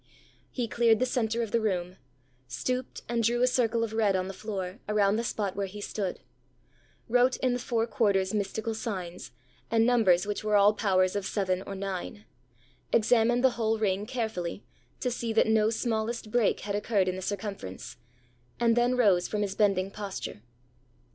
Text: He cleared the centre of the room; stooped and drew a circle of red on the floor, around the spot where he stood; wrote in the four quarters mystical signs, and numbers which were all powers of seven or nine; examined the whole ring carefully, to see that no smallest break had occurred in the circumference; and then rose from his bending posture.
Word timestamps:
He 0.49 0.67
cleared 0.67 0.97
the 0.97 1.05
centre 1.05 1.43
of 1.43 1.51
the 1.51 1.61
room; 1.61 1.97
stooped 2.47 3.03
and 3.07 3.21
drew 3.21 3.43
a 3.43 3.47
circle 3.47 3.83
of 3.83 3.93
red 3.93 4.15
on 4.15 4.27
the 4.27 4.33
floor, 4.33 4.79
around 4.89 5.15
the 5.17 5.23
spot 5.23 5.55
where 5.55 5.67
he 5.67 5.79
stood; 5.79 6.21
wrote 7.07 7.37
in 7.37 7.53
the 7.53 7.59
four 7.59 7.85
quarters 7.85 8.33
mystical 8.33 8.73
signs, 8.73 9.29
and 9.69 9.85
numbers 9.85 10.25
which 10.25 10.43
were 10.43 10.55
all 10.55 10.73
powers 10.73 11.15
of 11.15 11.27
seven 11.27 11.61
or 11.67 11.75
nine; 11.75 12.25
examined 12.91 13.43
the 13.43 13.51
whole 13.61 13.77
ring 13.77 14.07
carefully, 14.07 14.63
to 15.01 15.11
see 15.11 15.33
that 15.33 15.45
no 15.45 15.69
smallest 15.69 16.31
break 16.31 16.61
had 16.61 16.73
occurred 16.73 17.07
in 17.07 17.15
the 17.15 17.21
circumference; 17.21 17.97
and 18.59 18.75
then 18.75 18.97
rose 18.97 19.27
from 19.27 19.43
his 19.43 19.53
bending 19.53 19.91
posture. 19.91 20.41